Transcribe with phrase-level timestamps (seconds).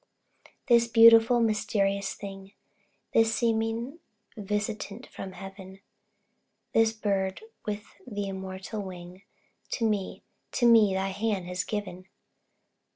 [0.67, 2.53] This beautiful, mysterious thing,
[3.13, 3.99] This seeming
[4.35, 5.79] visitant from heaven,
[6.73, 9.21] This bird with the immortal wing,
[9.73, 12.07] To me to me, thy hand has given.